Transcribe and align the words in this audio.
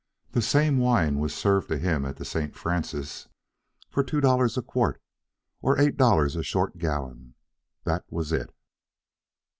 The 0.31 0.41
same 0.41 0.79
wine 0.79 1.19
was 1.19 1.31
served 1.31 1.67
to 1.69 1.77
him 1.77 2.05
at 2.05 2.15
the 2.15 2.25
St. 2.25 2.55
Francis 2.55 3.27
for 3.91 4.03
two 4.03 4.19
dollars 4.19 4.57
a 4.57 4.63
quart, 4.63 4.99
or 5.61 5.79
eight 5.79 5.95
dollars 5.95 6.35
a 6.35 6.41
short 6.41 6.79
gallon. 6.79 7.35
That 7.83 8.03
was 8.09 8.31
it. 8.31 8.51